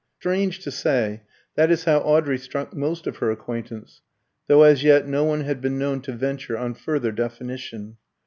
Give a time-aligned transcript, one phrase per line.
[0.19, 1.21] Strange to say,
[1.53, 4.01] that is how Audrey struck most of her acquaintance,
[4.47, 7.97] though as yet no one had been known to venture on further definition.